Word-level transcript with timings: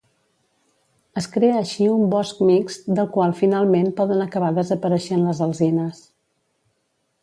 Es 1.21 1.27
crea 1.35 1.59
així 1.59 1.91
un 1.97 2.07
bosc 2.15 2.41
mixt 2.49 2.91
del 3.01 3.13
qual 3.19 3.37
finalment 3.45 3.95
poden 4.03 4.27
acabar 4.27 4.53
desapareixent 4.59 5.31
les 5.31 5.47
alzines. 5.51 6.07